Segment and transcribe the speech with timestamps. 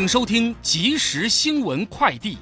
[0.00, 2.38] 请收听即时新闻快递。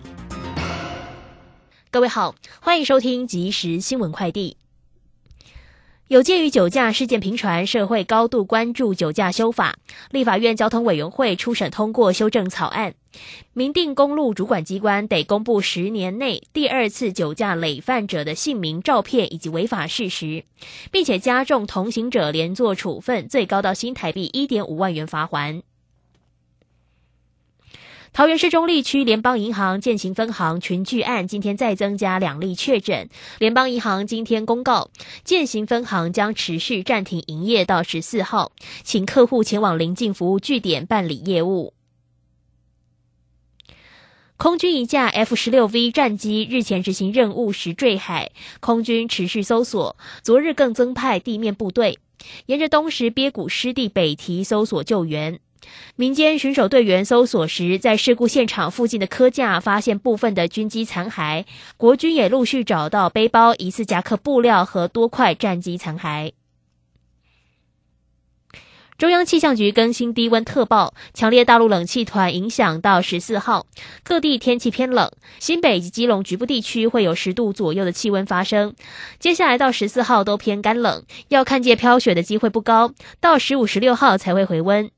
[1.91, 4.57] 各位好，欢迎收听即时新闻快递。
[6.07, 9.77] 有鉴于酒驾事件频传，社会高度关注酒驾修法，
[10.13, 12.95] 立法院交通委员会初审通过修正草案，
[13.53, 20.45] 明定公路主管机关得公布十年内第二次酒驾累犯者的姓名、照片以及违法事实，
[20.93, 25.63] 并且加重同行者连坐处分，最高到新台币一点五万元罚锾。
[28.19, 33.09] 桃园市中立区联邦银行建行分行群聚案，今天再增加两例确诊。
[33.39, 34.91] 联邦银行今天公告，
[35.23, 38.51] 建行分行将持续暂停营业到十四号，
[38.83, 41.75] 请客户前往邻近服务据点办理业务。
[44.37, 52.01] 空军一架 F 十六 V 战机日前执行任务时坠海，空军持续搜索，昨日更增派地面部队，
[52.47, 55.39] 沿着东石鳖谷湿地北堤搜索救援。
[55.97, 61.45] 民间巡守队员搜索时，在事故现场附近的科架发现部分的军机残骸，
[61.77, 66.33] 国军也陆续找到背包、疑似夹克布料和多块战机残骸。
[68.97, 73.65] 中央气象局更新低温特报，强烈大陆冷气团影响到十四号，
[74.03, 78.75] 各地天气偏冷，新北及基隆局部地区会有十度左右的气温发生。
[79.21, 84.91] 接下来到十四号都偏干冷，要看见飘雪的机会不高，到十五、十六号才会回温。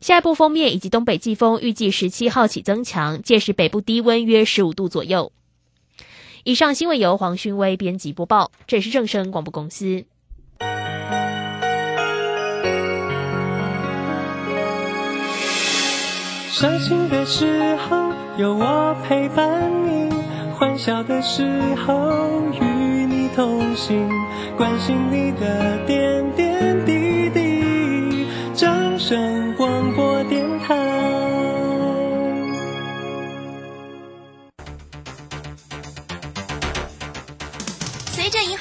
[0.00, 5.32] 下一步封面以及东北季风预计十七号起增强，届时北部低温约十五度左右。
[6.44, 10.04] 以上新闻由黄勋威编辑播报，这是正声广播公司。
[16.50, 20.08] 伤心的时候有我陪伴你，
[20.56, 21.42] 欢笑的时
[21.84, 22.64] 候与
[23.06, 24.08] 你同行，
[24.56, 28.26] 关心你的点点滴滴。
[28.54, 29.52] 掌声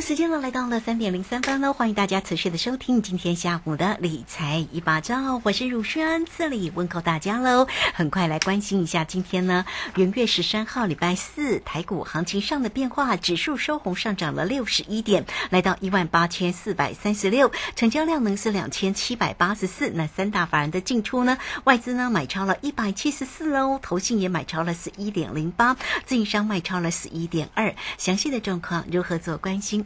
[0.00, 7.66] 时间呢来到了三点零三分喽，欢迎大家持续的收听今天下午的理财一把照，我是汝轩，这里问候大家喽。
[7.94, 9.64] 很快来关心一下今天呢，
[9.96, 19.88] 元月十三号礼拜四台股行情上的变化，指数收红上涨了六十一点，来到一万八千四百三十六，成交量呢是两千七百八十四。
[19.90, 27.74] 那三大法人的进出呢，外资呢买超了一百七十四喽，投信也买超了十一点零八，自营商卖超了十一点二。
[27.96, 29.85] 详细的状况如何做关心？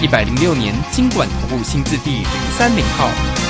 [0.00, 2.26] 一百零六年经管投顾新字第零
[2.56, 3.47] 三零号。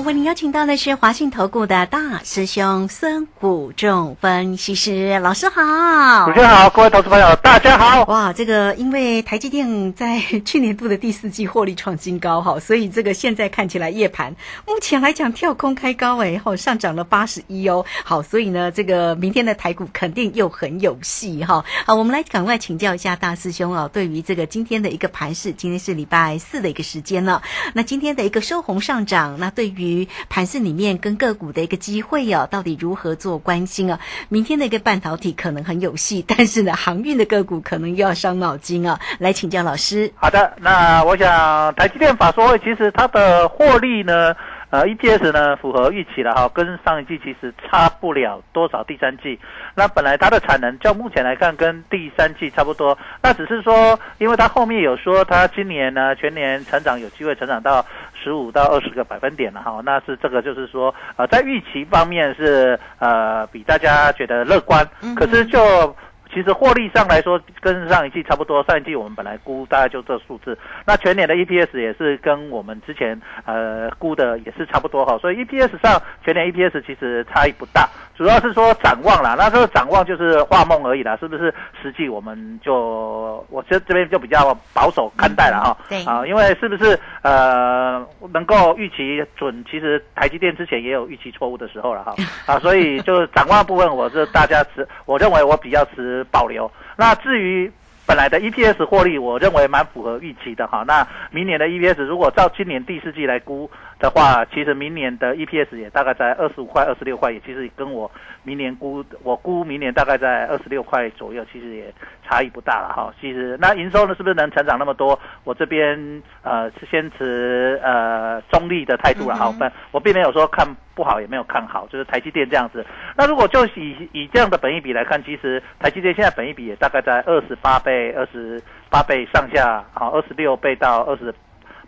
[0.00, 8.04] 好，为您邀请到的是华信投顾的大师兄孙谷仲分析师老师好，主持人好，各位投资朋友大家好。
[8.04, 14.34] 哇，这个因为台积电在去年度的第四季获利创新高哈，所以这个现在看起来夜盘
[14.66, 17.84] 目前来讲跳空开高哎，后上涨了八十一哦。
[18.02, 21.62] 好，所以呢，这个明天的台股肯定又很有戏哈。
[21.84, 27.42] 好，我们来赶快请教一下大师兄哦，对于这个今天的一个盘势，今天是礼拜四的一个时间了，
[27.74, 33.98] 那今天的一个收红上涨，那对于于盘市里面跟个股的一个机会哦，到底如何做关心啊？
[34.28, 38.98] 明天的一个半导体可能很有戏，但是呢，航运的个股可能又要伤脑筋啊。
[39.18, 40.12] 来请教老师。
[40.14, 44.34] 好的，那我想台积电法说会其实它的获利呢，
[44.70, 48.84] 呃，EPS 呢符合预期了哈，跟上一季其实差不了多少。
[48.84, 49.38] 第三季，
[49.74, 57.84] 那本来它的产能，较目前来看跟第三季差不多，那只是说，因为它后面有说它今年呢全年成长有机会成长到
[58.14, 65.94] 十五到二十个百分点了哈，那是这个就是说，呃，在预期方面是呃比大家觉得乐观，可是就。
[66.32, 68.62] 其实获利上来说，跟上一季差不多。
[68.64, 70.56] 上一季我们本来估大概就这数字，
[70.86, 75.18] 那全年的 EPS 也是跟我们之前呃估的也是差不多哈。
[75.18, 77.88] 所以 EPS 上全年 EPS 其实差异不大，
[78.20, 79.34] 主要是说展望啦。
[79.34, 81.54] 那这个展望就是画梦而已啦，是不是？
[81.80, 85.74] 实际我们就我这这边就比较保守看待了哈。
[85.88, 89.64] 对啊，因为是不是呃能够预期准？
[89.70, 92.14] 其实台积电之前也有预期错误的时候了哈。
[92.44, 96.20] 啊，所以就是展望部分，我是大家持，我认为我比较持。
[96.30, 96.70] 保留。
[96.96, 97.72] 那至于
[98.10, 100.82] 本来的 EPS 获利，我认为蛮符合预期的哈。
[100.84, 103.70] 那明年的 EPS 如果照今年第四季来估
[104.00, 108.10] 的话，其实明年的 EPS 也大概在二十五块、二十六块，也其实跟我
[108.42, 111.94] 明年估我估明年大概在二十六块左右，其实也
[112.28, 113.14] 差异不大了哈。
[113.20, 115.16] 其实那营收呢，是不是能成长那么多？
[115.44, 119.54] 我这边呃是先持呃中立的态度了哈。
[119.60, 120.66] 但我并没有说看。
[120.92, 122.84] 不好也没有看好，就是台积电这样子。
[123.16, 131.34] 那如果就以以这样的本益比来看，其实台积电现在本益比也大概在二十八倍、二十八倍上下，好，二十六倍到二十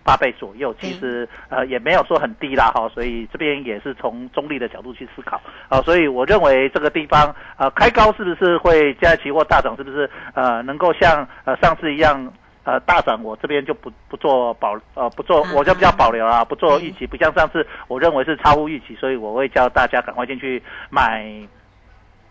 [0.05, 2.89] 八倍左右，其实呃也没有说很低啦，哈。
[2.95, 12.33] 所以这边也是从中立的角度去思考，啊，所以我认为这个地方呃开高是不是会加期或大涨，是不是呃能够像呃上次一样？
[12.65, 21.27] 呃，大涨我这边就不不做保呃不做，我就比较保留了，不做预期，不像上次我认为是超乎预期，所以我会叫大家赶快进去买。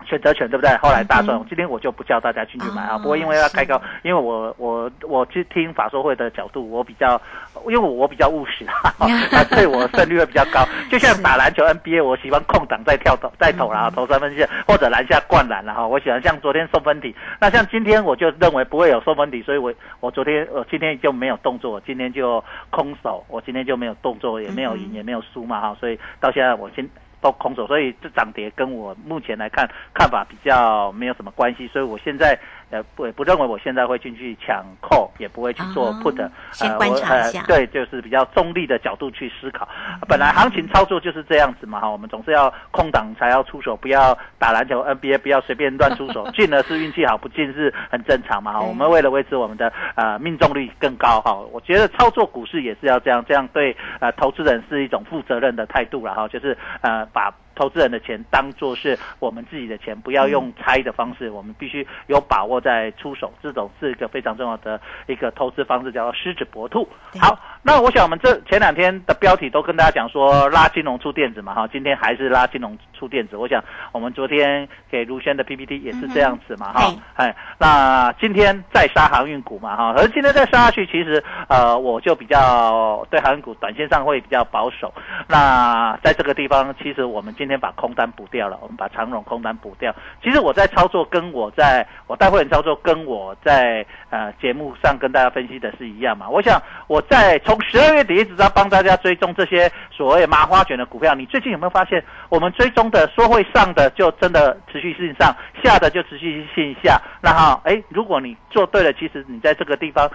[0.05, 0.75] 选择权对不对？
[0.77, 2.97] 后来大赚，今天我就不叫大家进去买啊。
[2.97, 7.19] 不过因为要开高，因为我我我去听法说会的角度，我比较，
[7.67, 8.91] 因为我比较务实啊，
[9.49, 10.65] 所以我胜率会比较高。
[10.89, 15.87] 就像打篮球 NBA，我喜欢空档再跳投再投啊，投三分线或者篮下灌篮了哈。
[15.87, 25.75] 我喜欢像昨天送分题，那像今天我就认为不会有送分题，所以我我昨天我今天就没有动作，今天就空手，我今天就没有动作，也没有赢也没有输嘛哈。
[25.79, 26.89] 所以到现在我今。
[27.21, 32.37] 都空手，所以这涨跌跟我目前来看看法比较没有什么关系，所以我现在
[32.71, 39.67] 呃不不认为我现在会进去抢扣，也不会去做 put，先观察一下，对，就是比较中立的角度去思考。
[40.07, 48.61] 本来行情操作就是这样子嘛哈，我们总是要空档才要出手，不要打篮球 NBA 不要随便乱出手， 进了是运气好，不进是很正常嘛哈。
[48.61, 57.05] 我们为了维持我们的呃命中率更高哈，我觉得操作股市也是要这样，这样对呃投资人是一种负责任的态度了哈，就是呃。
[57.13, 57.29] 把
[57.61, 66.89] 投资人的钱当做是我们自己的钱，不要用猜的方式，我们必须有把握在出手，这种是一个非常重要的一个投资方式，叫做狮子搏兔。
[67.19, 73.37] 好，那我想我们这前两天的标题都跟大家讲说拉金融出电子嘛，哈，今天还是拉金融出电子。
[73.37, 84.91] 我想我们昨天给卢轩的 PPT 也是这样子嘛，哈，哎，那今天再杀航运股嘛，哈，而今天再杀下去，其实呃，我就比较对航运股短线上会比较保守。
[85.27, 89.93] 那在这个地方，其实我们今天先把空单补掉了，我们把长荣空单补掉。
[90.23, 96.29] 其实我在操作，跟我在我带会员操作，跟我在呃节目上跟大家分析的是一样嘛。
[96.29, 101.13] 我想我在从十二月底一直在帮大家追踪这些所谓麻花卷的股票。
[101.13, 106.97] 你最近有没有发现，我们追踪的说会上的就真的持续性上，下的就持续性下。
[107.21, 110.09] 那哈，哎，如果你做对了，其实你在这个地方。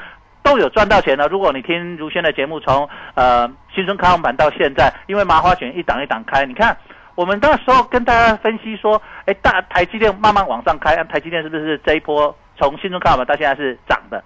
[0.46, 1.26] 都有赚到钱了。
[1.26, 6.76] 如果你听如轩的节目，从呃新春开红盘到现在，因为麻花卷一档一档开，你看
[7.16, 14.22] 我们那时候跟大家分析说，哎，大台积电慢慢往上开，台积电是不是这一波从新春开红盘到现在是涨的？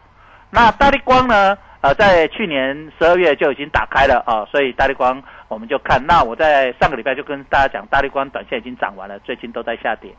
[0.51, 1.57] 那大力光呢？
[1.83, 5.99] 呃，在去年十二月就已经打开了啊，所以大力光我们就看。
[6.07, 10.15] 那我在上个礼拜就跟大家讲，大力光短线已经涨完了，最近都在下跌。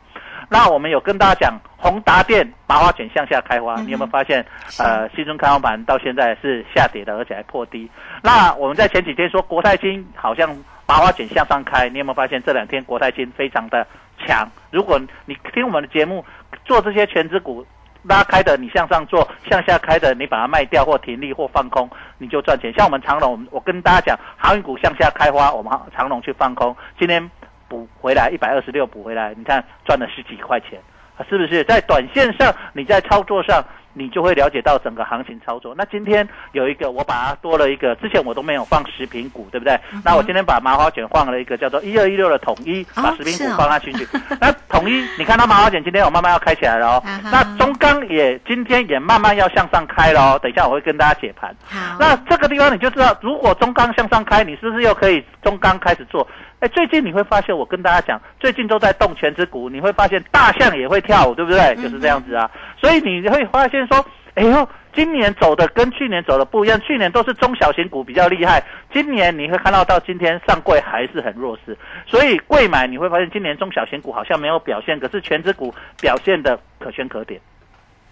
[0.48, 4.44] 那我们有跟大家讲，宏达电麻花卷向下开花，你有没有发现？
[4.80, 7.88] 呃，新春开放盘到现在是下跌的，而且还破低。
[8.24, 10.50] 那我们在前几天说国泰金好像
[10.92, 13.86] 麻花卷向上开，你有没有发现这两天国泰金非常的
[14.18, 14.46] 强？
[14.70, 16.22] 如果你听我们的节目，
[16.66, 17.64] 做这些全资股
[18.02, 22.70] 拉开的，你向上做；向下开的，你把它卖掉或停利或放空，你就赚钱。
[22.74, 27.30] 像我们长隆，我跟大家讲，航运股向下开花，我们长隆去放空，今天。
[27.68, 30.78] 补回来一百二十六补回来，你看赚了十几块钱，
[31.26, 31.64] 是不是？
[31.64, 35.74] 在短线上，你在操作上，你就会了解到整个行情操作。
[35.76, 39.78] 那今天有一个，我把它多了一个，之前我都没有放食品股，对不对？
[40.04, 44.06] 那我今天把麻花卷换了一个叫做一二一六的统一，哦把食品股放下进去。
[44.40, 47.20] 那统一，你看它麻花卷今天有慢慢要开起来了哦 啊。
[47.24, 50.38] 那中钢也今天也慢慢要向上开了哦。
[50.42, 51.54] 等一下我会跟大家解盘。
[51.98, 56.26] 那这个地方你就知道，如果中钢向上开，你是不是又可以中钢开始做？
[56.60, 61.74] 哎，最近你会发现，我跟大家讲，最近都在动全指股，你会发现大象也会跳舞，对不对？
[61.82, 62.48] 就是这样子啊。
[62.82, 68.60] 所以你会发现说，哎呦，今年走的跟去年走的不一样，去年都是中小型股比较厉害，
[68.92, 77.40] 今年你会看到到今天上柜还是很弱势，所以贵买你会发现今年中小型股好像没有表现，可是全指股表现的可圈可点。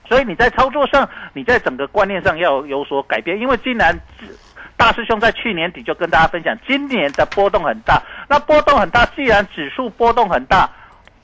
[0.08, 3.98] 所以你在操作上，你在整个观念上要有所改变，因为既然
[4.76, 8.00] 大师兄在去年底就跟大家分享，今年的波动很大。
[8.28, 10.70] 那波动很大，既然指数波动很大，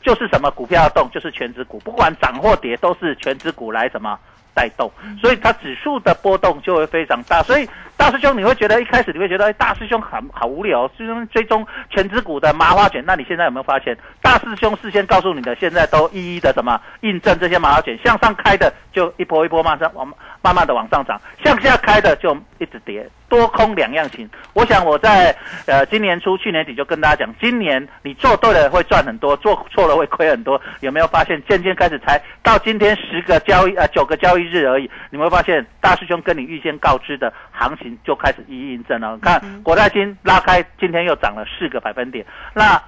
[0.07, 4.17] 就是什么股票要动，就是全指股，不管涨或跌，都是全指股来什么
[4.55, 4.89] 带动，
[5.21, 7.43] 所以它指数的波动就会非常大。
[7.43, 13.03] 所以大师兄，你会觉得一开始你会觉得，哎，大师兄很好无聊，追踪追踪全指股的麻花卷。
[13.07, 20.07] 那你现在有没有发现，大师兄事先告诉你的，现在都一一的什么印证这些麻花卷向上开的，就一波一波慢上往
[20.43, 24.29] 慢慢的往上涨，向下开的就一直跌，多空两样情。
[24.53, 25.35] 我想我在
[25.67, 30.61] 呃今年初、去年底就跟大家讲，今年你做对了会赚很多，做错了会亏很多。
[30.81, 39.19] 有没有发现渐渐开始才到今天十个交易呃九个交易日而已，你会发现大师兄跟你预先告知的行情就开始一一印证了。
[39.19, 42.25] 看国泰金拉开，今天又涨了四个百分点，
[42.55, 42.81] 那。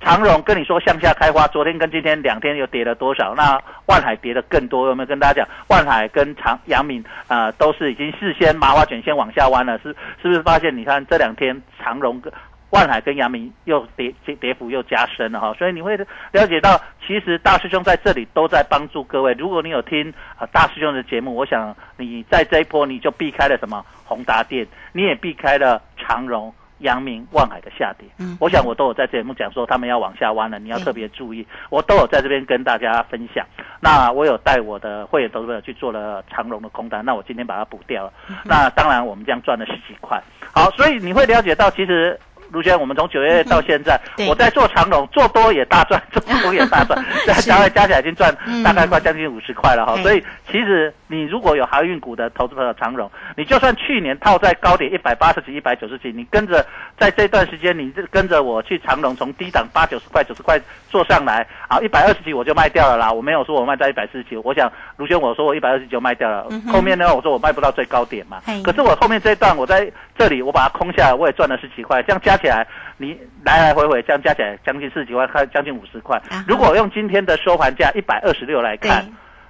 [0.00, 3.34] 长荣跟你说向下开花，昨天跟今天两天又跌了多少？
[3.34, 5.48] 那万海跌的更多，有没有跟大家讲？
[5.68, 10.76] 万海跟长阳明呃都是已经事先麻花卷先往下弯了，是是不是发现？
[10.76, 12.30] 你看这两天长荣跟
[12.70, 19.32] 万海跟阳明又跌跌跌幅又加深了哈，所以你会了解到，其实大师兄在这里都在帮助各位。
[19.34, 26.52] 如果你有听啊大师兄的节目，我想你在这一波你就避开了什么宏达电，你也避开了长荣。
[26.78, 31.46] 阳明、万海的下跌，嗯我想我都有在节目讲说他们要往下弯了，你要特别注意。
[31.70, 33.46] 我都有在这边跟大家分享。
[33.80, 38.12] 那我有带我的会员投资者去做了长荣的空单，那我今天把它补掉了。
[38.44, 40.20] 那当然我们这样赚了十几块。
[40.52, 42.18] 好，所以你会了解到，其实
[42.54, 49.94] 卢轩，我们从九月到现在，对我在做长龙，做多也大赚， 做空也大赚，加加起加起来已经赚大概快将近五十块了哈。
[49.96, 56.64] 嗯所以其实你如果有航运股的投资朋友长荣，你就算去年套在高点一百八十几、一百九十几，你跟着
[56.96, 63.10] 在这段时间，你这跟着我去长荣，从低档八九十块、九十块做上来，啊，一百二十几我就卖掉了啦。
[63.10, 68.40] 我没有说我卖在一百四十几，我想卢轩我说我一百二十几就卖掉了，嗯后面呢我说我卖不到最高点嘛。
[68.62, 72.66] 可是我后面这一段我在这里我把它空下来，我也赚了十几块，这样加起来
[72.98, 76.20] 你来来回回这样加起来将近四十几块，快将近五十块。
[76.46, 79.04] 如果用今天的收盘价一百二十六来看。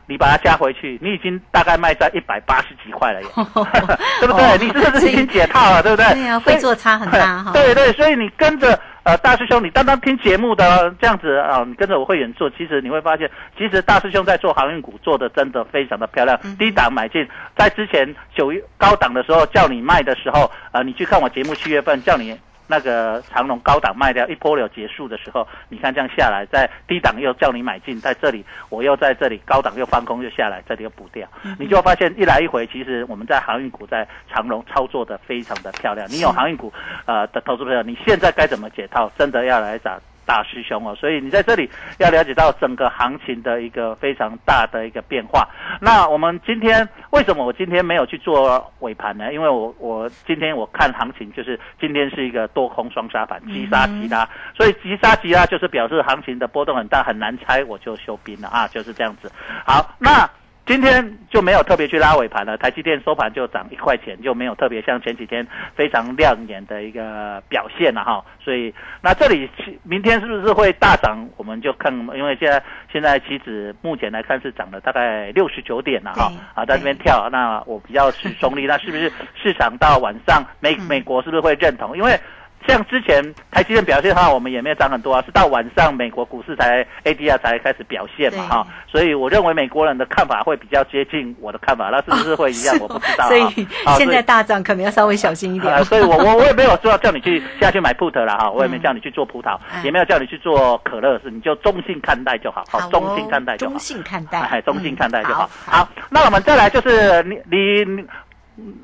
[0.07, 3.29] 你把它加回去，你已经大概卖在一百八十几块了耶，
[4.21, 4.67] 对不哦对？
[4.67, 6.13] 你是不是已经解套了，对不对？
[6.13, 16.39] 对啊会做差很大哈对对，所以你跟着呃大师兄，你单单听节目的这样子啊、你跟着我会员做，其实你会发现，其实大师兄在做航运股做的真的非常的漂亮。
[16.45, 22.39] 嗯低档买进，在之前九月高档的时候叫你卖的时候，呃，你去看我节目七月份叫你。
[22.67, 31.29] 那个长隆高档卖掉一波流结束的时候，你看这样下来，在低档又叫你买进，在这里我又在这里高档又翻空又下来，这里又补掉，
[31.59, 36.07] 你就会发现一来一回，其实我们在航运股在长隆操作的非常的漂亮。
[36.11, 36.73] 你有航运股
[37.07, 39.11] 呃的投资朋友，你现在该怎么解套？
[39.19, 45.49] 真的要来找大师兄哦，所以你在这里要了解到整个行情的一个非常大的一个变化。
[45.81, 49.33] 那我们今天为什么我今天没有去做尾盘呢？
[49.33, 59.31] 因为我我今天我看行情就是今天是一个多空双杀盘，急杀急拉，所以急杀急拉就是表示行情的波动很大，很难猜，我就休兵了啊，就是这样子。
[59.65, 60.29] 好，那。
[60.67, 68.25] 今天就没有特别去拉尾盘了，台积电收盘就涨一块钱，就没有特别像前几天非常亮眼的一个表现了哈。
[68.43, 69.49] 所以那这里
[69.83, 71.29] 明天是不是会大涨？
[71.37, 81.95] 我们就看，因为现在现在期指目前来看是涨了大概六十九点了哈，啊在这边跳，那我比较持中立，那是不是市场到晚上美美国是不是会认同？
[81.95, 82.19] 因为
[82.67, 92.77] 像之前台积电表现好，我们也没有涨很多啊，是到晚上美国股市才 ADR 才开始表现嘛对哈，所以我认为美国人的看法会比较接近我的看法，那是不是会一样？
[92.81, 93.29] 我不知道啊。
[93.29, 95.85] 所以啊现在大涨可能要稍微小心一点啊，。
[95.85, 103.79] 所以我我我也没有说要叫你去下去买 put 了哈，我也没叫你去做葡萄，嗯也没有叫你去做可乐，是你就中性看待就好，好中性看待就好中。
[103.79, 105.73] 性看待，哎，中性看待就好嗯。
[105.73, 108.05] 好，那我们再来就是你你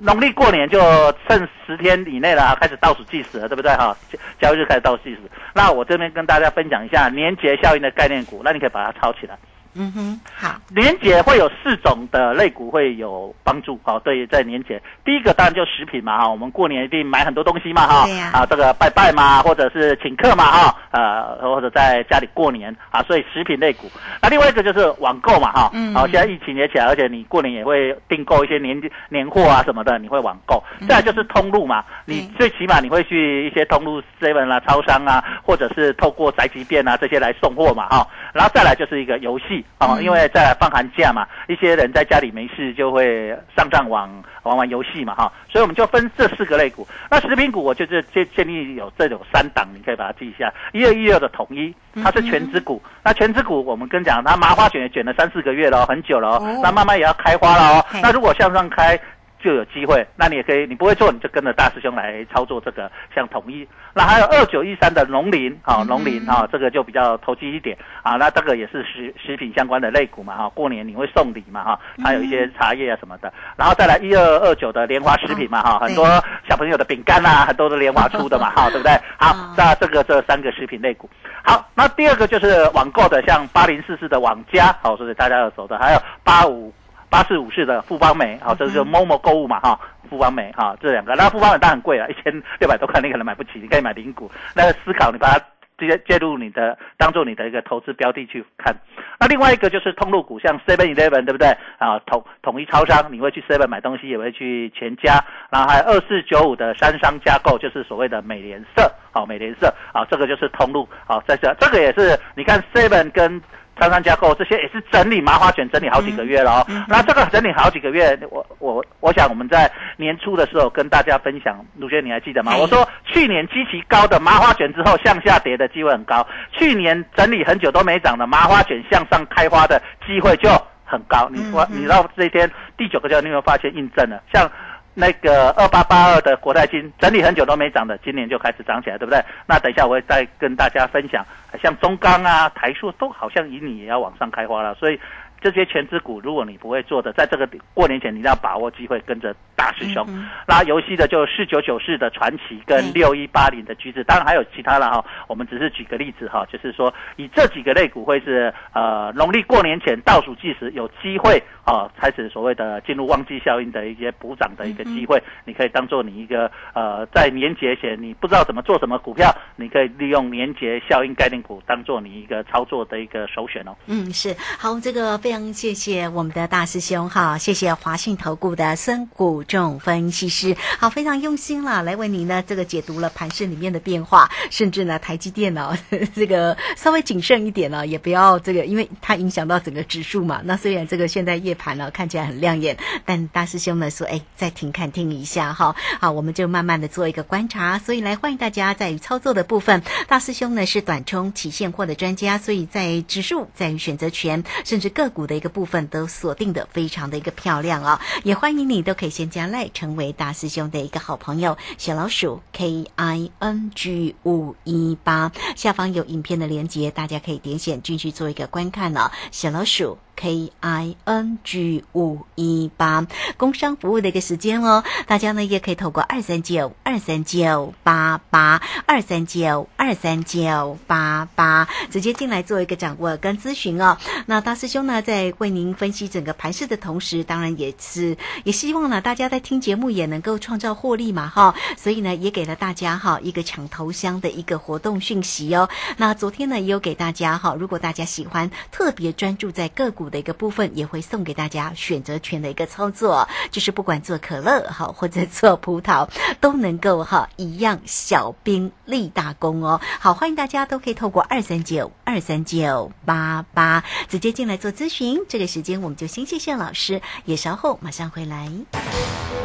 [0.01, 0.81] 农历过年就
[1.29, 3.97] 剩十天以内了，开始倒数计时了，对不对哈？
[4.11, 5.21] 交交易就开始倒计时。
[5.55, 9.39] 那我这边跟大家分享一下年节效应的概念股，那你可以把它抄起来。
[9.75, 23.89] 嗯哼，好，年节会有四种的类股会有帮助，好，对，在年节，第一个当然就食品嘛，哈，我们过年一定买很多东西嘛，哈，对呀啊，这个拜拜嘛，或者是请客嘛，哈，呃，或者在家里过年啊，所以食品类股。
[24.21, 30.63] 那另外一个就是网购嘛，哈，嗯好，现在疫情也起来，而且你过年也会订购一些年年货啊什么的，你会网购。
[30.89, 38.05] 再来就是通路嘛，你最起码你会去一些通路 seven 啊、超商啊，或者是透过宅急便啊这些来送货嘛，哈。
[38.33, 44.11] 然后再来就是一个游戏哦，嗯因为再来放寒假嘛，一些人在家里没事就会上上网
[44.43, 45.33] 玩玩游戏嘛，哈。
[45.49, 46.87] 所以我们就分这四个类股。
[47.11, 50.53] 那食品股我就是建建议有这种三档，你可以把它记一下。
[50.73, 52.83] 一二一二的统一，它是全资股。
[53.03, 56.41] 那全资股我们跟讲，它麻花卷也卷了三四个月了哦，很久了。
[56.63, 57.85] 那慢慢也要开花了哦。
[58.03, 58.99] 那如果向上开。
[59.43, 76.07] 就有机会，那你也可以，你不会做，你就跟着大师兄来操作这个，像统一，那还有二九一三的农林，好、农林哈、这个就比较投机一点啊，那这个也是食食品相关的类股嘛哈、过年你会送礼嘛哈、还有一些茶叶啊什么的，然后再来一二二九的莲花食品嘛哈、哦很多
[76.49, 78.93] 小朋友的饼干啊， 很多的莲花出的嘛哈、 对不对？
[79.19, 81.09] 好哦，那这个这三个食品类股，
[81.43, 86.73] 好，那第二个就是网购的，像八零四四的网家，好、所以大家要熟的，还有八五。
[87.11, 95.45] 八四五四的富邦美，好、这个就是 Momo 购物嘛，哈、富邦美，哈、这两个，那富邦美当然很贵了，一千六百多块，你可能买不起，你可以买零股，那个思考你把它
[95.79, 98.75] 接介入你的，当做你的一个投资标的去看。
[99.19, 101.49] 那另外一个就是通路股，像 Seven Eleven 对不对？
[101.79, 113.41] 啊，统统一超商，你会去 Seven 买东西，也会去全家，然后还有二四九五的三商加购，就是所谓的美联社，好、美联社，啊，这个就是通路，好、在这这个也是你看 Seven 跟
[113.81, 116.67] 三商加购这些也是整理麻花卷整理好几个月了哦。
[116.87, 122.53] 那这个整理好几个月，我我我想我们在年初的时候跟大家分享，卢轩你还记得吗？
[122.53, 130.51] 哎我说去年极其高的麻花卷之后向下跌的机会很高，去年整理很久都没涨的麻花卷向上开花的机会就
[130.85, 131.29] 很高。
[131.33, 134.23] 你嗯我你到这一天第九个交易，你有没有发现印证了？
[134.33, 134.51] 像
[134.95, 139.23] 那个二八八二的国泰金整理很久都没涨的，今年就开始涨起来，对不对？
[139.47, 141.25] 那等一下我会再跟大家分享，
[141.63, 145.01] 像中钢啊、台塑都好像以你也要往上开花了，所以。
[145.41, 150.05] 这些全资股，如果你不会做的，在这个过年前，你一定要把握机会，跟着大师兄。
[150.09, 155.05] 嗯那游戏的就四九九四的传奇跟六一八零的橘子，当然还有其他了哈。
[155.29, 173.75] 我们只是举个例子哈，就是说以这几个类股会是呃农历过年前倒数计时有机会啊，开始所谓的进入旺季效应的一些补涨的一个机会，你可以当做你一个呃在年节前你不知道怎么做什么股票，你可以利用年节效应概念股当做你一个操作的一个首选哦。
[173.87, 185.79] 嗯，是好，这个非常谢谢我们的大师兄哈，谢谢华信投顾的孙谷仲分析师，好，非常用心了，来为您呢这个解读了盘市里面的变化，甚至呢台积电呢
[186.15, 190.41] 这个稍微谨慎一点呢，也不要这个，因为它影响到整个指数嘛。
[190.45, 207.99] 那虽然这个现在夜盘呢看起来很亮眼，但大师兄呢说，哎，再停看听一下哈，好，我们就慢慢的做一个观察，所以来欢迎大家在于操作的部分，大师兄呢是短冲期现货的专家，所以在指数、在于选择权，甚至个股的一个部分都锁定的非常的一个漂亮哦。
[208.23, 219.11] 也欢迎你都可以先加赖，成为大师兄的一个好朋友，小老鼠 K I N G 五一八，下方有影片的连接，大家可以点选进去做一个观看哦。
[219.31, 219.99] 小老鼠。
[220.21, 223.07] K I N G 五一八
[223.39, 233.97] 工商服务的一个时间哦，大家呢也可以透过二三九二三九八八二三九二三九八八直接进来做一个掌握跟咨询哦。
[234.27, 245.71] 那大师兄呢在为您分析整个盘势的同时，当然也是也希望呢大家在听节目也能够创造获利嘛哈，所以呢也给了大家哈一个抢头香的一个活动讯息哦。
[245.97, 256.09] 那昨天呢也有给大家哈，如果大家喜欢特别专注在个股的一个部分，也会送给大家选择权的一个操作，就是不管做可乐哈或者 做葡萄，
[256.41, 259.81] 都能够哈一样小兵立大功哦。
[260.01, 265.21] 好，欢迎大家都可以透过二三九二三九八八直接进来做咨询。
[265.29, 268.51] 这个时间我们就先谢谢老师，也稍后马上回来。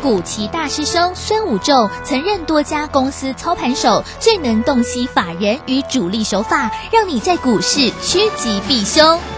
[0.02, 9.20] 古奇大师兄孙武仲曾任多家公司操盘手，最能洞悉法人与主力手法，让你在股市趋吉避凶。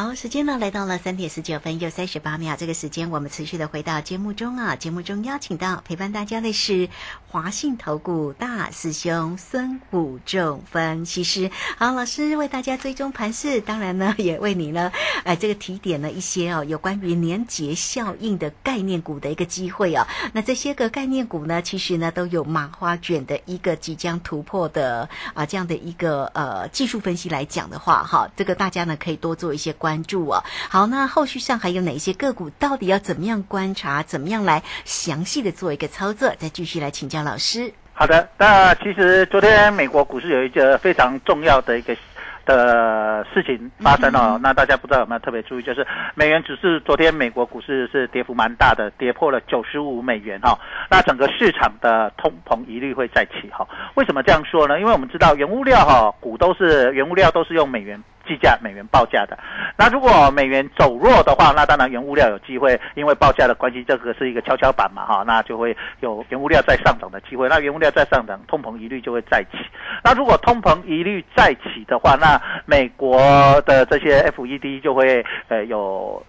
[0.00, 4.76] 好，时间呢来到了三点十九分又三十八秒，这个时间我们持续的回到节目中啊。
[4.76, 6.88] 节目中邀请到陪伴大家的是
[7.26, 11.50] 华信投顾大师兄孙武仲分析师。
[11.78, 14.92] 好，老师为大家追踪盘势，当然呢也为你呢，
[15.24, 20.06] 呃，这个提点了一些哦有关于年节效应的概念股的一个机会哦。
[20.32, 29.87] 那这些个概念股呢，其实呢都有麻花卷的一个即将突破的啊这样的一个呃技术分析来讲的话，哈，这个大家呢可以多做一些关。
[29.88, 32.50] 关注哦，好，那后续上还有哪些个股？
[32.50, 34.02] 到底要怎么样观察？
[34.02, 36.28] 怎么样来详细的做一个操作？
[36.36, 37.72] 再继续来请教老师。
[37.94, 41.96] 好的，那其实昨天美国股市有一个非常重要的一个
[42.44, 45.62] 的事情发生哦，那大家不知道有没有特别注意？
[45.62, 50.58] 就是美元指数昨天美国股市是跌幅蛮大的，跌破了九十五美元哈。
[50.90, 53.66] 那整个市场的通膨疑虑会再起哈？
[53.94, 54.78] 为什么这样说呢？
[54.78, 57.98] 因为我们知道原物料哈股都是原物料都是用美元。
[58.28, 59.38] 计价美元报价的，
[59.76, 67.48] 那如果美元走弱的话，那当然原物料有机会，因为报价的关系，这个是一个跷跷板嘛，哈，那就会有原物料再上涨的机会。
[67.48, 69.58] 那原物料再上涨，通膨疑虑就会再起。
[70.04, 73.18] 那如果通膨疑虑再起的话，那美国
[73.62, 76.22] 的这些 FED 就会呃有。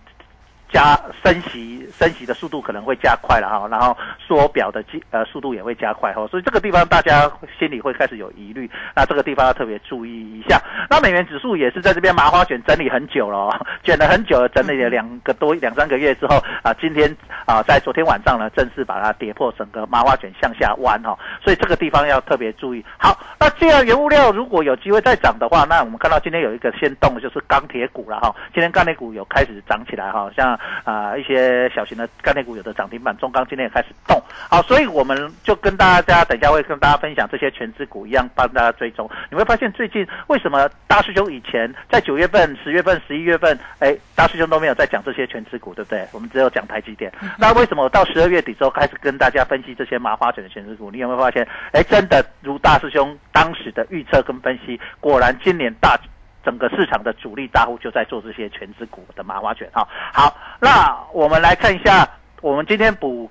[0.71, 10.61] 加升息，升息的速度可能会加快了哈，然后缩表的呃速度也会加快哈，所以这个地方大家心里会开始有疑虑，那这个地方要特别注意一下。
[10.89, 17.15] 那美元指数也是在这边麻花卷整理很久了，卷了很久，整理了两个多两三个月之后啊，今天
[17.49, 22.85] 啊在昨天晚上呢正式把它跌破整个麻花卷向下弯哈，所以这个地方要特别注意。
[22.97, 30.59] 好，那既然原物料如果有机会再涨的话，那我们看到今天有一个先动就是钢铁股了哈，今天钢铁股有开始涨起来哈，像。
[30.83, 39.09] 啊，一些小型的概念股有的涨停板，中钢今天也开始动，好，所以我们就跟大家等一下会跟大家分享这些全资股一样，帮大家追踪。
[39.29, 46.07] 你会发现最近为什么大师兄以前在九月份、十月份、十一月份，哎，大师兄都没有在讲这些全资股，对不对？
[46.11, 47.11] 我们只有讲台积电。
[47.39, 50.91] 那为什么我到十二月底之后开始跟大家分析这些麻花卷的全资股？
[50.91, 51.47] 你有没有发现？
[51.71, 55.97] 哎，真的如大师兄当时的预测跟分析，果然今年大。
[56.41, 59.85] 整个市场的主力大户就在做这些全资股的麻花卷哈。
[60.13, 62.09] 好，那我们来看一下，
[62.41, 63.29] 我们今天补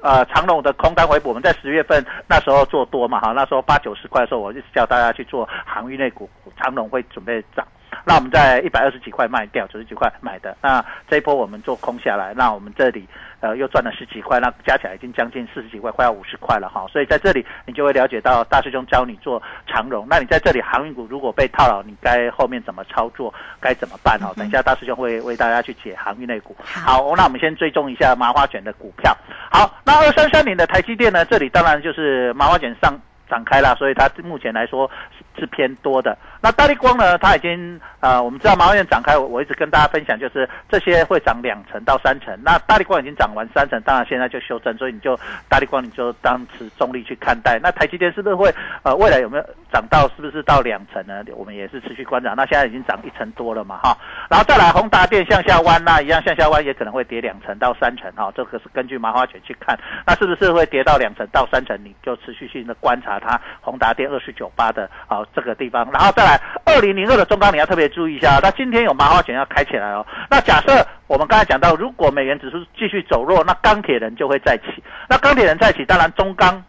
[0.00, 1.30] 呃长龙的空单回补。
[1.30, 7.66] 我们在十月份那时候做多嘛哈，那时候八九十块的时候，我就叫大家去做航运类股，长龙会准备涨。
[8.04, 10.56] 那我们在一百二十几块卖掉，九十几块买的。
[10.62, 13.08] 那这一波我们做空下来，那我们这里。
[13.40, 16.86] 呃，又赚了十几块，那加起来已经将近四十几块，快要五十块了哈。
[16.90, 20.06] 所以在这里，你就会了解到大师兄教你做长融。
[20.08, 24.32] 那你在这里航运股如果被套牢，你该后面怎么操作，该怎么办哈？
[24.34, 26.56] 等一下大师兄会为大家去解航运类股。
[26.58, 29.14] 好，那我们先追踪一下麻花卷的股票。
[29.50, 31.22] 好，那二三三零的台积电呢？
[31.26, 32.98] 这里当然就是麻花卷上。
[33.34, 36.16] 展开了，所以它目前来说是是偏多的。
[36.40, 37.18] 那大力光呢？
[37.18, 42.38] 它已经呃，我们知道毛院展开，我一直跟大家分享，就是这些会涨两成到三成。
[42.44, 45.18] 那大力光已经涨完三成，当然现在就修正，所以你就
[45.48, 47.58] 大力光你就当持中立去看待。
[47.60, 51.24] 那台积电是不是会呃未来有没有涨到是不是到两成呢？
[51.34, 52.34] 我们也是持续观察。
[52.34, 53.96] 那现在已经涨一成多了嘛哈，
[54.30, 61.74] 然后再来宏达电向下弯，那一样向下弯也可能会跌两成到三成哈，这个是根据麻花卷去看，那是不是会跌到两成到三成？
[61.82, 63.18] 你就持续性的观察。
[63.24, 70.06] 它宏达电二十九八的啊这个地方，然后再来二零零二的中钢，你要特别注意一下，那今天有麻花卷要开起来哦。
[70.28, 74.82] 那假设我们刚才讲到，如果美元指数继续走弱，那钢铁人就会再起。
[75.08, 76.62] 那钢铁人再起，当然中钢。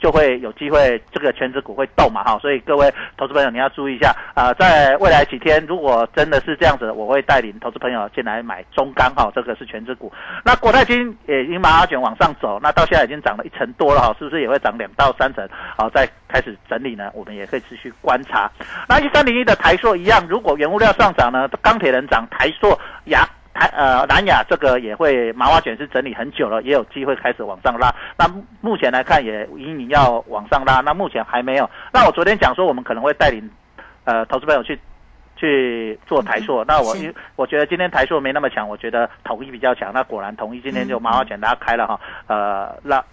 [0.00, 10.12] 就会有机会，这个全指股会动嘛哈，所以各位投资朋友你要注意一下啊，在未来几天，如果真的是这样子，我会带领投资朋友进来买中钢哈，这个是全指股。
[10.44, 15.46] 那国泰金也已经马上卷往上走，那到现在已经涨了一成多了哈，是不是也会涨两到三成？
[15.76, 18.50] 好，再开始整理呢，我们也可以持续观察。
[18.88, 23.28] 那一三零一的台塑一样，如果原物料上涨呢，钢铁人涨，台塑牙。
[23.52, 27.92] 台呃南亚这个也会麻花卷是整理很久了，也有机会开始往上拉。
[28.16, 28.26] 那
[28.60, 31.68] 目前来看也隐隐要往上拉，那目前还没有。
[31.92, 33.50] 那我昨天讲说我们可能会带领
[34.04, 34.78] 呃投资朋友去
[35.36, 36.94] 去做台塑，那我
[37.36, 39.92] 我觉得今天台塑没那么强，我觉得统一比较强。
[39.92, 43.04] 那果然统一今天就麻花卷拉开了哈，呃拉。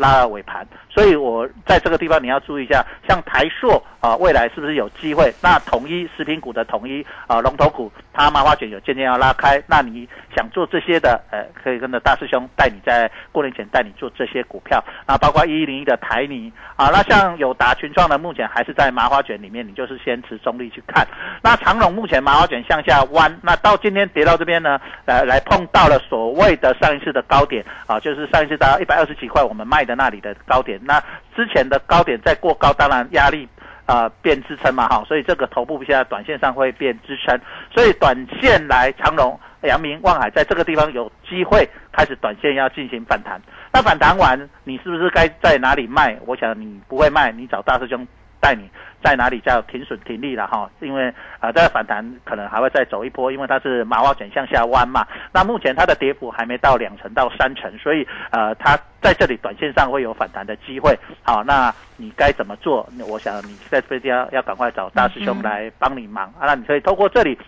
[0.00, 5.34] 拉尾盘，所以我在这个地方你要注意一下，像台塑啊，未来是不是有机会？
[5.42, 21.04] 那统一食品股的统一啊，龙头股，啊麻花卷有渐渐要拉开，那你想做这些的，呃，可以跟着大师兄带你在过年前带你做这些股票，那包括一一零一的台泥啊，那像有达群创的，目前还是在麻花卷里面，你就是先持中立去看。
[21.42, 29.88] 那长隆目前麻花卷向下弯，那到今天跌到这边呢，呃来碰到了所谓的上一次的高点啊，就是上一次达到一百二十几块，我们卖。
[29.88, 31.02] 的那里的高点，那
[31.34, 33.48] 之前的高点再过高，当然压力
[33.88, 37.40] 啊变支撑嘛哈，所以这个头部现在短线上会变支撑，
[37.74, 43.40] 所以短线来长荣、阳明、望海在这个地方有机会开始短线要进行反弹。
[43.72, 46.18] 那反弹完，你是不是该在哪里卖？
[46.26, 48.06] 我想你不会卖，你找大师兄
[48.40, 48.68] 带你
[49.02, 55.06] 在哪里叫停损停利了哈，因为啊，这个反弹可能还会再走一波，因为它是麻花卷向下弯嘛。
[55.32, 60.98] 那目前它的跌幅还没到两成到三成，所以呃，它在这里短线上会有反弹的机会。
[61.22, 62.88] 好，那你该怎么做？
[63.08, 66.46] 我想你在这边要要赶快找大师兄来帮你忙啊。
[66.46, 67.38] 那你可以透过这里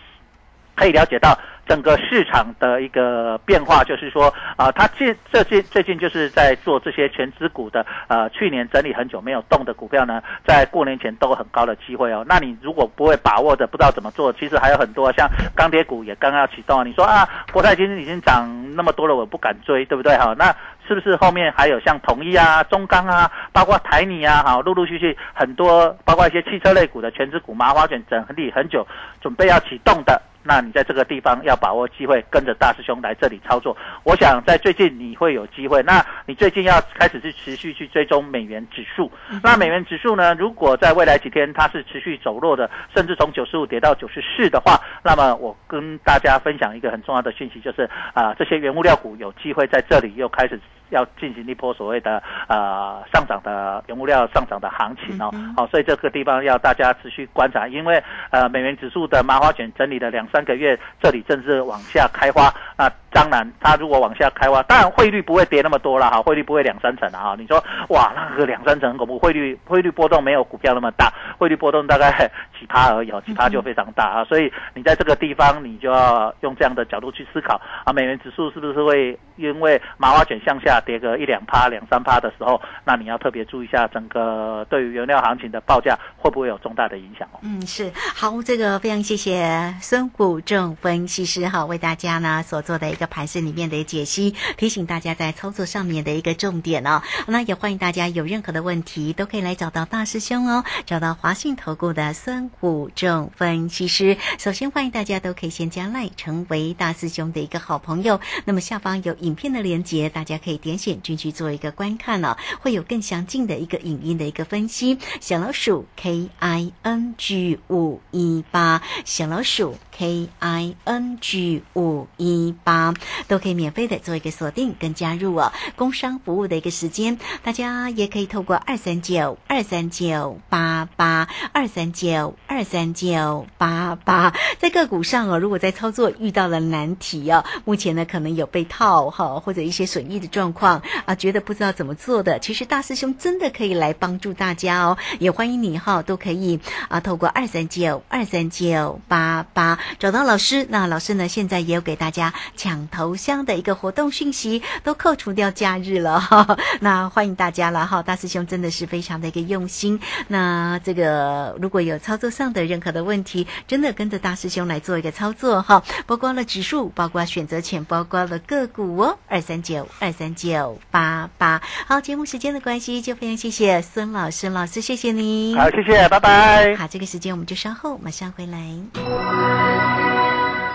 [0.81, 1.37] 可以了解到。
[1.67, 12.25] 整个市场的一个变化，就是说，啊，它近最近最近就是在做这些全资股的，呃，去年整理很久没有动的股票呢，在过年前都有很高的机会哦。
[12.27, 16.83] 那你如果不会把握的，不知道怎么做，其实还有很多，像钢铁股也刚刚要启动啊。
[16.83, 20.17] 你说啊，国泰金已经涨那么多了，我不敢追，对不对？
[20.17, 20.53] 哈，那
[20.85, 28.85] 是不是后面还有像统一啊、中钢啊，包括台泥啊，哈，陆陆续续很多，包括一些汽车类股的全资股麻花卷整理很久，
[29.21, 30.21] 准备要启动的。
[30.43, 33.75] 那你在这个地方要把握机会，跟着大师兄来这里操作。
[34.03, 35.81] 我想在最近你会有机会。
[35.83, 39.11] 那你最近要开始去持续去追踪美元指数。
[39.43, 40.33] 那美元指数呢？
[40.35, 50.59] 如果在未来几天它是持续走弱的，甚至从九十五跌到九十四的话，那么我跟大家分享一个很重要的讯息，就是啊，这些原物料股有机会在这里又开始。
[50.91, 67.35] 要进行一波所谓的呃上涨的原物料上涨的行情哦，好，所以这个地方要大家持续观察，因为呃美元指数的麻花卷整理了两三个月，这里正是往下开花那当然，它如果往下开花，当然汇率不会跌那么多了哈，汇率不会两三成啊。
[67.37, 72.09] 你说哇，那个两三成恐怖，汇率汇率波动没有股票那么大，汇率波动大概
[72.57, 74.23] 几趴而已哦，几趴就非常大啊。
[74.23, 87.39] 所以你在这个地方，你就要用这样的角度去思考啊，美元指数是不是会因为麻花卷向下跌个一两趴、两三趴的时候，那你要特别注意一下整个对于原料行情的报价会不会有重大的影响哦。
[87.43, 93.07] 嗯，是好，这个非常谢谢孙谷正分析师哈，为大家呢所做的一个。
[93.11, 97.01] 盘市里面的解析，提醒大家在操作上面的一个重点哦。
[97.27, 104.15] 那也欢迎大家有任何的问题，都可以来找到大师兄哦，找到华信投顾的孙谷正分析师。
[104.39, 108.17] 首先欢迎大家都可以先加赖，成为大师兄的一个好朋友。
[108.45, 114.97] 那么下方有影片的连接，大家可以点选进去做一个观看哦，会有更详尽的一个影音的一个分析。
[115.19, 122.93] 小老鼠 K I N G 五一八，小老鼠 K I N G 五一八。
[123.27, 152.87] 都可以免费的做一个锁定跟加入哦，工商服务的一个时间，大家也可以透过二三九二三九八八二三九二三九八八，在个股上哦，如果在操作遇到了难题哦，目前呢可能有被套哈或者一些损益的状况况啊，觉得不知道怎么做的，其实大师兄真的可以来帮助大家哦，也欢迎你哈，都可以啊，透过二三九二三九八八找到老师，那老师呢现在也有给大家抢。
[152.91, 156.19] 头像的一个活动讯息都扣除掉假日了。
[156.19, 159.99] 哈， 那欢迎大家了哈，大师兄真的是非常的一个用心。
[160.27, 171.61] 那这个如果有操作上的任何的问题，真的跟着大师兄来做一个操作哈，包括了指数，包括选择权，包括了个股哦，二三九二三九八八。
[171.87, 175.55] 好，节目时间的关系，就非常谢谢孙老师老师，谢谢您。
[175.55, 176.75] 好，谢谢，拜拜。
[176.75, 178.59] 好，这个时间我们就稍后马上回来。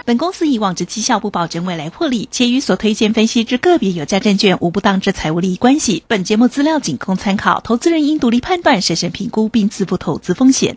[0.05, 6.05] 本公司以往之绩效不保证未来获利，且与所推荐分析之个别有价证券无不当之财务利益关系。
[6.07, 10.77] 本节目资料仅供参考，投资人应独立判断、审慎评估并自负投资风险。